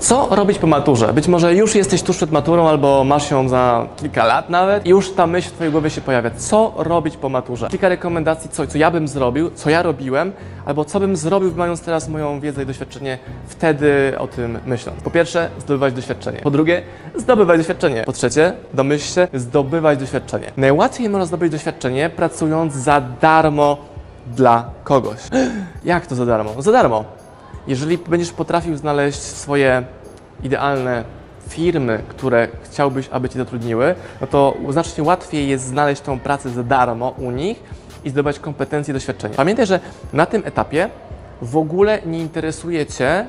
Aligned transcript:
Co 0.00 0.28
robić 0.30 0.58
po 0.58 0.66
maturze? 0.66 1.12
Być 1.12 1.28
może 1.28 1.54
już 1.54 1.74
jesteś 1.74 2.02
tuż 2.02 2.16
przed 2.16 2.32
maturą, 2.32 2.68
albo 2.68 3.04
masz 3.04 3.30
ją 3.30 3.48
za 3.48 3.86
kilka 3.96 4.24
lat 4.24 4.50
nawet, 4.50 4.86
i 4.86 4.88
już 4.88 5.12
ta 5.12 5.26
myśl 5.26 5.48
w 5.48 5.52
Twojej 5.52 5.72
głowie 5.72 5.90
się 5.90 6.00
pojawia. 6.00 6.30
Co 6.30 6.72
robić 6.76 7.16
po 7.16 7.28
maturze? 7.28 7.68
Kilka 7.68 7.88
rekomendacji, 7.88 8.50
co, 8.50 8.66
co 8.66 8.78
ja 8.78 8.90
bym 8.90 9.08
zrobił, 9.08 9.50
co 9.50 9.70
ja 9.70 9.82
robiłem, 9.82 10.32
albo 10.66 10.84
co 10.84 11.00
bym 11.00 11.16
zrobił, 11.16 11.52
mając 11.56 11.80
teraz 11.80 12.08
moją 12.08 12.40
wiedzę 12.40 12.62
i 12.62 12.66
doświadczenie, 12.66 13.18
wtedy 13.46 14.12
o 14.18 14.26
tym 14.26 14.58
myśląc. 14.66 15.02
Po 15.02 15.10
pierwsze, 15.10 15.48
zdobywać 15.58 15.94
doświadczenie. 15.94 16.38
Po 16.38 16.50
drugie, 16.50 16.82
zdobywać 17.16 17.58
doświadczenie. 17.58 18.02
Po 18.04 18.12
trzecie, 18.12 18.52
domyśl 18.74 19.14
się, 19.14 19.28
zdobywać 19.34 19.98
doświadczenie. 19.98 20.52
Najłatwiej 20.56 21.08
można 21.08 21.26
zdobyć 21.26 21.52
doświadczenie, 21.52 22.10
pracując 22.10 22.74
za 22.74 23.00
darmo 23.20 23.76
dla 24.26 24.64
kogoś. 24.84 25.18
Jak 25.84 26.06
to 26.06 26.14
za 26.14 26.26
darmo? 26.26 26.62
Za 26.62 26.72
darmo. 26.72 27.19
Jeżeli 27.66 27.98
będziesz 27.98 28.32
potrafił 28.32 28.76
znaleźć 28.76 29.20
swoje 29.20 29.82
idealne 30.42 31.04
firmy, 31.48 32.02
które 32.08 32.48
chciałbyś, 32.64 33.08
aby 33.12 33.28
Cię 33.28 33.38
zatrudniły, 33.38 33.94
no 34.20 34.26
to 34.26 34.56
znacznie 34.68 35.04
łatwiej 35.04 35.48
jest 35.48 35.64
znaleźć 35.64 36.02
tą 36.02 36.18
pracę 36.20 36.50
za 36.50 36.62
darmo 36.62 37.08
u 37.08 37.30
nich 37.30 37.62
i 38.04 38.10
zdobywać 38.10 38.38
kompetencje 38.38 38.92
i 38.92 38.94
doświadczenie. 38.94 39.34
Pamiętaj, 39.34 39.66
że 39.66 39.80
na 40.12 40.26
tym 40.26 40.42
etapie 40.44 40.90
w 41.42 41.56
ogóle 41.56 41.98
nie 42.06 42.18
interesuje 42.18 42.86
Cię 42.86 43.26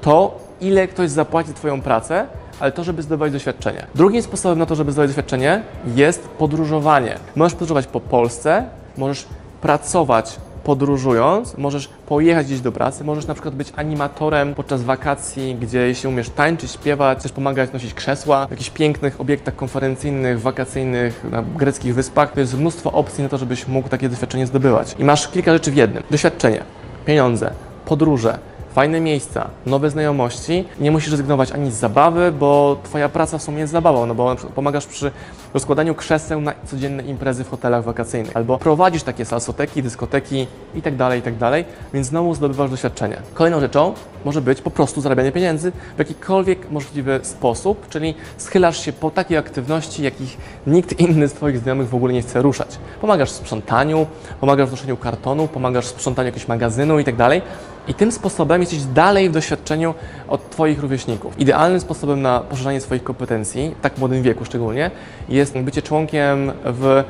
to, 0.00 0.38
ile 0.60 0.88
ktoś 0.88 1.10
zapłaci 1.10 1.48
za 1.48 1.54
Twoją 1.54 1.82
pracę, 1.82 2.26
ale 2.60 2.72
to, 2.72 2.84
żeby 2.84 3.02
zdobywać 3.02 3.32
doświadczenie. 3.32 3.86
Drugim 3.94 4.22
sposobem 4.22 4.58
na 4.58 4.66
to, 4.66 4.74
żeby 4.74 4.92
zdobywać 4.92 5.10
doświadczenie 5.10 5.62
jest 5.94 6.28
podróżowanie. 6.28 7.18
Możesz 7.36 7.52
podróżować 7.52 7.86
po 7.86 8.00
Polsce, 8.00 8.64
możesz 8.96 9.26
pracować 9.60 10.36
podróżując, 10.66 11.58
możesz 11.58 11.88
pojechać 12.06 12.46
gdzieś 12.46 12.60
do 12.60 12.72
pracy, 12.72 13.04
możesz 13.04 13.26
na 13.26 13.34
przykład 13.34 13.54
być 13.54 13.72
animatorem 13.76 14.54
podczas 14.54 14.82
wakacji, 14.82 15.54
gdzie 15.60 15.78
jeśli 15.78 16.08
umiesz 16.08 16.30
tańczyć, 16.30 16.70
śpiewać, 16.70 17.18
chcesz 17.18 17.32
pomagać 17.32 17.72
nosić 17.72 17.94
krzesła 17.94 18.46
w 18.46 18.50
jakichś 18.50 18.70
pięknych 18.70 19.20
obiektach 19.20 19.56
konferencyjnych, 19.56 20.40
wakacyjnych 20.40 21.24
na 21.30 21.42
greckich 21.42 21.94
wyspach, 21.94 22.32
to 22.32 22.40
jest 22.40 22.58
mnóstwo 22.58 22.92
opcji 22.92 23.22
na 23.22 23.28
to, 23.28 23.38
żebyś 23.38 23.68
mógł 23.68 23.88
takie 23.88 24.08
doświadczenie 24.08 24.46
zdobywać. 24.46 24.96
I 24.98 25.04
masz 25.04 25.28
kilka 25.28 25.52
rzeczy 25.52 25.70
w 25.70 25.76
jednym. 25.76 26.02
Doświadczenie, 26.10 26.62
pieniądze, 27.04 27.50
podróże, 27.84 28.38
fajne 28.76 29.00
miejsca, 29.00 29.50
nowe 29.66 29.90
znajomości. 29.90 30.64
Nie 30.80 30.90
musisz 30.90 31.10
rezygnować 31.10 31.52
ani 31.52 31.70
z 31.70 31.74
zabawy, 31.74 32.32
bo 32.32 32.76
Twoja 32.82 33.08
praca 33.08 33.38
w 33.38 33.42
sumie 33.42 33.58
jest 33.58 33.72
zabawą, 33.72 34.06
no 34.06 34.14
bo 34.14 34.36
pomagasz 34.54 34.86
przy 34.86 35.10
rozkładaniu 35.54 35.94
krzeseł 35.94 36.40
na 36.40 36.52
codzienne 36.66 37.02
imprezy 37.02 37.44
w 37.44 37.50
hotelach 37.50 37.84
wakacyjnych, 37.84 38.36
albo 38.36 38.58
prowadzisz 38.58 39.02
takie 39.02 39.24
salsoteki, 39.24 39.82
dyskoteki 39.82 40.46
itd., 40.74 40.98
tak 40.98 41.14
itd., 41.14 41.38
tak 41.38 41.64
więc 41.94 42.06
znowu 42.06 42.34
zdobywasz 42.34 42.70
doświadczenie. 42.70 43.16
Kolejną 43.34 43.60
rzeczą 43.60 43.94
może 44.24 44.40
być 44.40 44.62
po 44.62 44.70
prostu 44.70 45.00
zarabianie 45.00 45.32
pieniędzy 45.32 45.72
w 45.96 45.98
jakikolwiek 45.98 46.70
możliwy 46.70 47.20
sposób, 47.22 47.88
czyli 47.88 48.14
schylasz 48.36 48.84
się 48.84 48.92
po 48.92 49.10
takiej 49.10 49.38
aktywności, 49.38 50.02
jakich 50.02 50.36
nikt 50.66 51.00
inny 51.00 51.28
z 51.28 51.32
Twoich 51.32 51.58
znajomych 51.58 51.88
w 51.88 51.94
ogóle 51.94 52.12
nie 52.12 52.22
chce 52.22 52.42
ruszać. 52.42 52.78
Pomagasz 53.00 53.30
w 53.30 53.34
sprzątaniu, 53.34 54.06
pomagasz 54.40 54.68
w 54.68 54.72
noszeniu 54.72 54.96
kartonu, 54.96 55.48
pomagasz 55.48 55.84
w 55.84 55.88
sprzątaniu 55.88 56.26
jakiegoś 56.26 56.48
magazynu 56.48 56.98
itd., 56.98 57.16
tak 57.16 57.42
i 57.88 57.94
tym 57.94 58.12
sposobem 58.12 58.60
jesteś 58.60 58.84
dalej 58.84 59.30
w 59.30 59.32
doświadczeniu 59.32 59.94
od 60.28 60.50
Twoich 60.50 60.80
rówieśników. 60.80 61.40
Idealnym 61.40 61.80
sposobem 61.80 62.22
na 62.22 62.40
poszerzanie 62.40 62.80
swoich 62.80 63.04
kompetencji, 63.04 63.74
tak 63.82 63.94
w 63.94 63.98
młodym 63.98 64.22
wieku 64.22 64.44
szczególnie, 64.44 64.90
jest 65.28 65.58
bycie 65.58 65.82
członkiem 65.82 66.52
w 66.64 67.04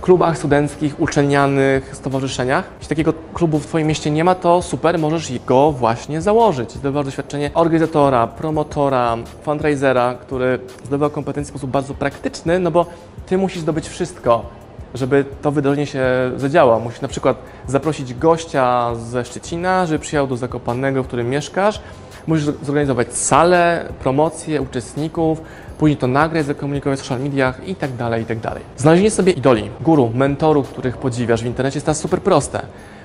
klubach 0.00 0.38
studenckich, 0.38 1.00
uczelnianych, 1.00 1.96
stowarzyszeniach. 1.96 2.64
Jeśli 2.78 2.88
takiego 2.88 3.12
klubu 3.34 3.58
w 3.58 3.66
Twoim 3.66 3.86
mieście 3.86 4.10
nie 4.10 4.24
ma, 4.24 4.34
to 4.34 4.62
super, 4.62 4.98
możesz 4.98 5.38
go 5.46 5.72
właśnie 5.72 6.20
założyć. 6.20 6.72
Zdobywasz 6.72 7.04
doświadczenie 7.04 7.50
organizatora, 7.54 8.26
promotora, 8.26 9.16
fundraisera, 9.42 10.14
który 10.14 10.58
zdobywa 10.84 11.10
kompetencje 11.10 11.48
w 11.48 11.54
sposób 11.54 11.70
bardzo 11.70 11.94
praktyczny, 11.94 12.58
no 12.58 12.70
bo 12.70 12.86
Ty 13.26 13.38
musisz 13.38 13.60
zdobyć 13.60 13.88
wszystko 13.88 14.59
żeby 14.94 15.24
to 15.42 15.50
wydarzenie 15.50 15.86
się 15.86 16.04
zadziałało. 16.36 16.80
Musisz 16.80 17.00
na 17.00 17.08
przykład 17.08 17.36
zaprosić 17.66 18.14
gościa 18.14 18.94
ze 18.94 19.24
Szczecina, 19.24 19.86
żeby 19.86 19.98
przyjechał 19.98 20.26
do 20.26 20.36
Zakopanego, 20.36 21.02
w 21.02 21.06
którym 21.06 21.30
mieszkasz. 21.30 21.80
Musisz 22.26 22.44
zorganizować 22.62 23.14
salę, 23.14 23.88
promocję 24.00 24.62
uczestników, 24.62 25.42
później 25.78 25.96
to 25.96 26.06
nagrać, 26.06 26.46
zakomunikować 26.46 26.98
w 26.98 27.02
social 27.02 27.20
mediach 27.20 27.68
i 27.68 27.74
tak 27.74 27.96
dalej, 27.96 28.22
i 28.22 28.26
tak 28.26 28.38
dalej. 28.38 28.62
Znalezienie 28.76 29.10
sobie 29.10 29.32
idoli, 29.32 29.70
guru, 29.80 30.10
mentorów, 30.14 30.68
których 30.68 30.96
podziwiasz 30.96 31.42
w 31.42 31.46
internecie 31.46 31.76
jest 31.76 31.86
teraz 31.86 31.98
super 31.98 32.22
proste. 32.22 32.62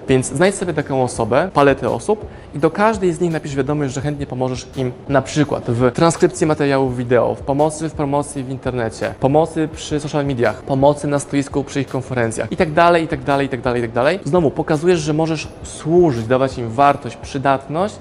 Więc 0.07 0.27
znajdź 0.27 0.55
sobie 0.55 0.73
taką 0.73 1.03
osobę, 1.03 1.49
paletę 1.53 1.89
osób 1.89 2.25
i 2.55 2.59
do 2.59 2.71
każdej 2.71 3.13
z 3.13 3.21
nich 3.21 3.31
napisz 3.31 3.55
wiadomość, 3.55 3.93
że 3.93 4.01
chętnie 4.01 4.25
pomożesz 4.25 4.67
im 4.77 4.91
na 5.09 5.21
przykład 5.21 5.63
w 5.67 5.91
transkrypcji 5.91 6.47
materiałów 6.47 6.97
wideo, 6.97 7.35
w 7.35 7.41
pomocy 7.41 7.89
w 7.89 7.93
promocji 7.93 8.43
w 8.43 8.49
internecie, 8.49 9.13
pomocy 9.19 9.69
przy 9.75 9.99
social 9.99 10.25
mediach, 10.25 10.61
pomocy 10.61 11.07
na 11.07 11.19
stoisku 11.19 11.63
przy 11.63 11.81
ich 11.81 11.87
konferencjach 11.87 12.51
i 12.51 12.57
tak 12.57 12.73
dalej, 12.73 13.03
i 13.03 13.07
tak 13.07 13.23
dalej, 13.23 13.45
i 13.47 13.49
tak 13.49 13.61
dalej, 13.61 13.81
i 13.81 13.83
tak 13.83 13.93
dalej. 13.93 14.19
Znowu 14.23 14.51
pokazujesz, 14.51 14.99
że 14.99 15.13
możesz 15.13 15.47
służyć, 15.63 16.27
dawać 16.27 16.57
im 16.57 16.69
wartość, 16.69 17.15
przydatność, 17.17 17.95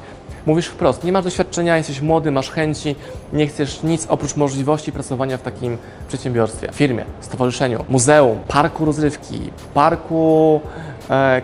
mówisz 0.46 0.66
wprost, 0.66 1.04
nie 1.04 1.12
masz 1.12 1.24
doświadczenia, 1.24 1.76
jesteś 1.76 2.00
młody, 2.00 2.30
masz 2.30 2.50
chęci, 2.50 2.96
nie 3.32 3.46
chcesz 3.46 3.82
nic 3.82 4.06
oprócz 4.08 4.36
możliwości 4.36 4.92
pracowania 4.92 5.38
w 5.38 5.42
takim 5.42 5.78
przedsiębiorstwie, 6.08 6.68
firmie, 6.72 7.04
stowarzyszeniu, 7.20 7.84
muzeum, 7.88 8.38
parku 8.48 8.84
rozrywki, 8.84 9.50
parku 9.74 10.60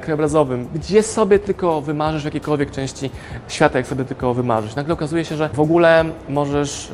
krajobrazowym, 0.01 0.69
gdzie 0.75 1.03
sobie 1.03 1.39
tylko 1.39 1.81
wymarzysz 1.81 2.23
w 2.23 2.25
jakiejkolwiek 2.25 2.71
części 2.71 3.11
świata, 3.49 3.79
jak 3.79 3.87
sobie 3.87 4.05
tylko 4.05 4.35
wymarzysz. 4.35 4.75
Nagle 4.75 4.95
okazuje 4.95 5.25
się, 5.25 5.37
że 5.37 5.49
w 5.49 5.61
ogóle 5.61 6.05
możesz, 6.29 6.93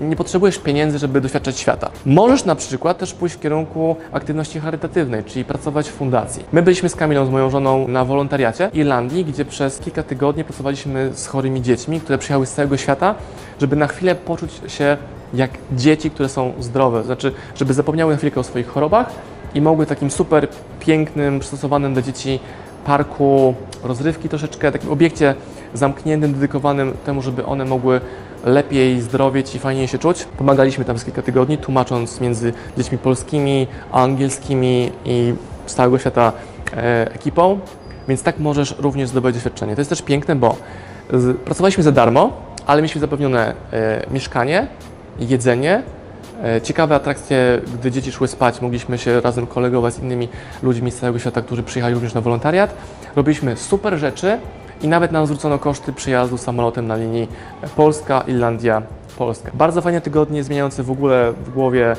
e, 0.00 0.04
nie 0.08 0.16
potrzebujesz 0.16 0.58
pieniędzy, 0.58 0.98
żeby 0.98 1.20
doświadczać 1.20 1.58
świata. 1.58 1.90
Możesz 2.06 2.44
na 2.44 2.54
przykład 2.54 2.98
też 2.98 3.14
pójść 3.14 3.34
w 3.34 3.40
kierunku 3.40 3.96
aktywności 4.12 4.60
charytatywnej, 4.60 5.24
czyli 5.24 5.44
pracować 5.44 5.88
w 5.88 5.92
fundacji. 5.92 6.44
My 6.52 6.62
byliśmy 6.62 6.88
z 6.88 6.96
Kamilą, 6.96 7.26
z 7.26 7.30
moją 7.30 7.50
żoną 7.50 7.88
na 7.88 8.04
wolontariacie 8.04 8.70
w 8.72 8.76
Irlandii, 8.76 9.24
gdzie 9.24 9.44
przez 9.44 9.78
kilka 9.78 10.02
tygodni 10.02 10.44
pracowaliśmy 10.44 11.10
z 11.14 11.26
chorymi 11.26 11.62
dziećmi, 11.62 12.00
które 12.00 12.18
przyjechały 12.18 12.46
z 12.46 12.52
całego 12.52 12.76
świata, 12.76 13.14
żeby 13.60 13.76
na 13.76 13.86
chwilę 13.86 14.14
poczuć 14.14 14.60
się 14.66 14.96
jak 15.34 15.50
dzieci, 15.72 16.10
które 16.10 16.28
są 16.28 16.52
zdrowe, 16.60 17.04
znaczy, 17.04 17.32
żeby 17.54 17.74
zapomniały 17.74 18.12
na 18.12 18.18
chwilkę 18.18 18.40
o 18.40 18.44
swoich 18.44 18.68
chorobach 18.68 19.10
i 19.54 19.60
mogły 19.60 19.86
w 19.86 19.88
takim 19.88 20.10
super 20.10 20.48
pięknym, 20.80 21.40
przystosowanym 21.40 21.92
dla 21.92 22.02
dzieci 22.02 22.40
parku 22.84 23.54
rozrywki 23.82 24.28
troszeczkę, 24.28 24.72
takim 24.72 24.90
obiekcie 24.90 25.34
zamkniętym, 25.74 26.34
dedykowanym 26.34 26.92
temu, 27.06 27.22
żeby 27.22 27.46
one 27.46 27.64
mogły 27.64 28.00
lepiej 28.44 29.00
zdrowieć 29.00 29.54
i 29.54 29.58
fajniej 29.58 29.88
się 29.88 29.98
czuć. 29.98 30.24
Pomagaliśmy 30.24 30.84
tam 30.84 30.98
z 30.98 31.04
kilka 31.04 31.22
tygodni, 31.22 31.58
tłumacząc 31.58 32.20
między 32.20 32.52
dziećmi 32.76 32.98
polskimi 32.98 33.66
a 33.92 34.02
angielskimi 34.02 34.92
i 35.04 35.34
z 35.66 35.74
całego 35.74 35.98
świata 35.98 36.32
e, 36.76 37.14
ekipą, 37.14 37.60
więc 38.08 38.22
tak 38.22 38.38
możesz 38.38 38.74
również 38.78 39.08
zdobyć 39.08 39.34
doświadczenie. 39.34 39.74
To 39.74 39.80
jest 39.80 39.90
też 39.90 40.02
piękne, 40.02 40.36
bo 40.36 40.56
z, 41.12 41.36
pracowaliśmy 41.38 41.82
za 41.82 41.92
darmo, 41.92 42.32
ale 42.66 42.82
mieliśmy 42.82 43.00
zapewnione 43.00 43.54
e, 43.72 44.06
mieszkanie, 44.10 44.66
jedzenie, 45.18 45.82
E, 46.44 46.60
ciekawe 46.60 46.94
atrakcje, 46.94 47.60
gdy 47.74 47.90
dzieci 47.90 48.12
szły 48.12 48.28
spać, 48.28 48.60
mogliśmy 48.60 48.98
się 48.98 49.20
razem 49.20 49.46
kolegować 49.46 49.94
z 49.94 49.98
innymi 49.98 50.28
ludźmi 50.62 50.90
z 50.90 50.96
całego 50.96 51.18
świata, 51.18 51.42
którzy 51.42 51.62
przyjechali 51.62 51.94
również 51.94 52.14
na 52.14 52.20
wolontariat. 52.20 52.74
Robiliśmy 53.16 53.56
super 53.56 53.98
rzeczy 53.98 54.38
i 54.82 54.88
nawet 54.88 55.12
nam 55.12 55.26
zwrócono 55.26 55.58
koszty 55.58 55.92
przyjazdu 55.92 56.38
samolotem 56.38 56.86
na 56.86 56.96
linii 56.96 57.28
Polska, 57.76 58.20
Irlandia, 58.26 58.82
Polska. 59.18 59.50
Bardzo 59.54 59.82
fajne 59.82 60.00
tygodnie, 60.00 60.44
zmieniające 60.44 60.82
w 60.82 60.90
ogóle 60.90 61.32
w 61.32 61.50
głowie 61.50 61.96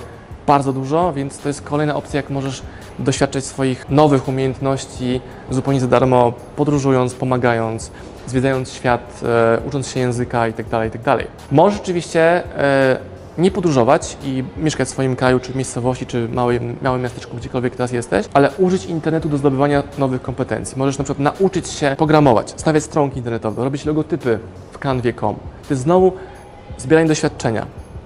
bardzo 0.47 0.73
dużo, 0.73 1.13
więc 1.13 1.37
to 1.37 1.49
jest 1.49 1.61
kolejna 1.61 1.95
opcja, 1.95 2.17
jak 2.17 2.29
możesz 2.29 2.61
doświadczać 2.99 3.45
swoich 3.45 3.89
nowych 3.89 4.27
umiejętności 4.27 5.21
zupełnie 5.49 5.79
za 5.79 5.87
darmo, 5.87 6.33
podróżując, 6.55 7.13
pomagając, 7.13 7.91
zwiedzając 8.27 8.71
świat, 8.71 9.21
e, 9.23 9.59
ucząc 9.67 9.87
się 9.87 9.99
języka 9.99 10.47
itd. 10.47 10.69
Tak 10.69 10.83
itd. 10.83 11.03
Tak 11.03 11.27
możesz 11.51 11.79
oczywiście 11.79 12.21
e, 12.57 12.97
nie 13.39 13.51
podróżować 13.51 14.17
i 14.23 14.43
mieszkać 14.57 14.87
w 14.87 14.91
swoim 14.91 15.15
kraju, 15.15 15.39
czy 15.39 15.55
miejscowości, 15.55 16.05
czy 16.05 16.29
małym, 16.29 16.75
małym 16.81 17.01
miasteczku, 17.01 17.37
gdziekolwiek 17.37 17.75
teraz 17.75 17.91
jesteś, 17.91 18.25
ale 18.33 18.51
użyć 18.57 18.85
internetu 18.85 19.29
do 19.29 19.37
zdobywania 19.37 19.83
nowych 19.97 20.21
kompetencji. 20.21 20.77
Możesz 20.77 20.97
na 20.97 21.03
przykład 21.03 21.23
nauczyć 21.23 21.67
się 21.67 21.95
programować, 21.97 22.53
stawiać 22.57 22.83
stronki 22.83 23.17
internetowe, 23.17 23.63
robić 23.63 23.85
logotypy 23.85 24.39
w 24.71 24.77
Canvie.com. 24.77 25.35
To 25.35 25.73
jest 25.73 25.83
znowu 25.83 26.13
zbieranie 26.77 27.07
doświadczenia. 27.07 27.65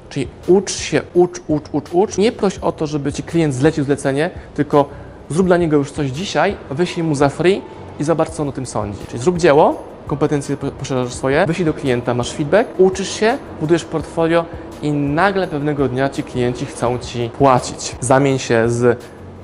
Czyli 0.10 0.28
ucz 0.48 0.72
się, 0.72 1.02
ucz, 1.14 1.42
ucz, 1.48 1.64
ucz, 1.72 1.94
ucz. 1.94 2.18
Nie 2.18 2.32
proś 2.32 2.58
o 2.58 2.72
to, 2.72 2.88
żeby 2.88 3.14
ci 3.14 3.24
klient 3.24 3.54
zlecił 3.54 3.84
zlecenie, 3.84 4.30
tylko 4.56 4.90
zrób 5.30 5.48
dla 5.48 5.58
niego 5.58 5.78
już 5.78 5.92
coś 5.92 6.10
dzisiaj, 6.10 6.56
wyślij 6.72 7.04
mu 7.04 7.16
za 7.16 7.30
free 7.30 7.62
i 8.00 8.04
zobacz, 8.04 8.30
co 8.30 8.44
on 8.44 8.50
o 8.50 8.52
tym 8.52 8.66
sądzi. 8.66 9.00
Czyli 9.08 9.20
zrób 9.24 9.38
dzieło, 9.38 9.93
kompetencje 10.08 10.58
po- 10.58 10.72
poszerzasz 10.72 11.14
swoje, 11.14 11.46
wyślij 11.46 11.66
do 11.66 11.74
klienta, 11.74 12.14
masz 12.14 12.34
feedback, 12.34 12.70
uczysz 12.78 13.10
się, 13.10 13.38
budujesz 13.60 13.86
portfolio 13.86 14.46
i 14.82 14.92
nagle 14.92 15.48
pewnego 15.48 15.88
dnia 15.88 16.10
ci 16.10 16.24
klienci 16.24 16.66
chcą 16.66 17.00
ci 17.00 17.30
płacić. 17.38 17.96
Zamień 18.00 18.40
się 18.40 18.70
z 18.70 19.00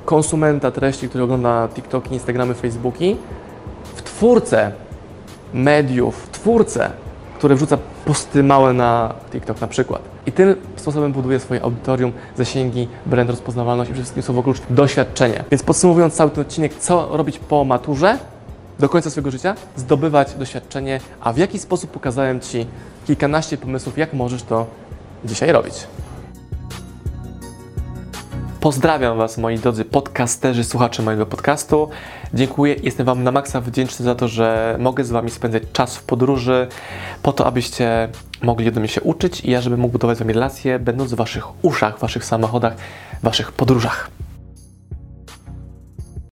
konsumenta 0.06 0.72
treści, 0.72 1.10
który 1.10 1.24
ogląda 1.24 1.68
TikToki, 1.68 2.14
Instagramy, 2.14 2.54
Facebooki, 2.54 3.16
w 3.96 4.02
twórcę 4.02 4.72
mediów, 5.54 6.28
twórcę, 6.32 6.90
który 7.38 7.56
wrzuca 7.56 7.78
posty 8.06 8.44
małe 8.44 8.74
na 8.74 9.14
TikTok 9.32 9.62
na 9.62 9.68
przykład. 9.68 10.02
I 10.26 10.32
tym 10.32 10.56
sposobem 10.76 11.12
buduje 11.12 11.40
swoje 11.40 11.64
audytorium, 11.64 12.12
zasięgi, 12.38 12.88
brand, 13.06 13.30
rozpoznawalność 13.30 13.90
i 13.90 13.94
przede 13.94 14.04
wszystkim 14.04 14.24
słowo 14.24 14.44
klucz 14.44 14.58
doświadczenie. 14.70 15.44
Więc 15.52 15.64
podsumowując 15.64 16.14
cały 16.14 16.30
ten 16.32 16.42
odcinek, 16.42 16.74
co 16.76 17.18
robić 17.18 17.40
po 17.40 17.66
maturze 17.66 18.18
do 18.80 18.90
końca 18.90 19.10
swojego 19.10 19.32
życia? 19.32 19.56
Zdobywać 19.76 20.34
doświadczenie, 20.34 21.00
a 21.22 21.34
w 21.34 21.38
jaki 21.38 21.60
sposób 21.60 21.92
pokazałem 21.92 22.40
Ci 22.40 22.66
kilkanaście 23.08 23.58
pomysłów, 23.58 23.98
jak 23.98 24.14
możesz 24.14 24.44
to 24.44 24.66
dzisiaj 25.26 25.52
robić. 25.52 25.74
Pozdrawiam 28.60 29.18
Was, 29.18 29.38
moi 29.38 29.60
drodzy 29.60 29.86
podcasterzy, 29.86 30.64
słuchacze 30.64 31.04
mojego 31.04 31.26
podcastu. 31.26 31.90
Dziękuję, 32.34 32.76
jestem 32.84 33.06
Wam 33.06 33.24
na 33.24 33.32
maksa 33.32 33.62
wdzięczny 33.62 34.06
za 34.06 34.16
to, 34.16 34.28
że 34.28 34.76
mogę 34.80 35.04
z 35.04 35.12
Wami 35.12 35.32
spędzać 35.32 35.64
czas 35.74 35.98
w 35.98 36.04
podróży, 36.04 36.68
po 37.24 37.34
to, 37.34 37.46
abyście 37.46 38.10
mogli 38.42 38.68
ode 38.68 38.80
mnie 38.80 38.90
się 38.90 39.02
uczyć 39.02 39.42
i 39.42 39.52
ja, 39.52 39.62
żebym 39.62 39.80
mógł 39.80 39.92
budować 39.92 40.18
z 40.18 40.20
Wami 40.20 40.34
relacje, 40.34 40.80
będąc 40.80 41.14
w 41.14 41.16
Waszych 41.16 41.66
uszach, 41.66 42.00
Waszych 42.00 42.26
samochodach, 42.26 42.74
Waszych 43.24 43.52
podróżach. 43.52 44.10